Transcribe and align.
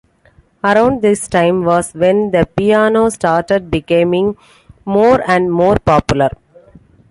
Around 0.63 1.03
this 1.03 1.27
time 1.27 1.63
was 1.63 1.91
when 1.93 2.31
the 2.31 2.47
piano 2.57 3.09
started 3.09 3.69
becoming 3.69 4.35
more 4.83 5.21
and 5.29 5.51
more 5.53 5.75
popular. 5.77 6.31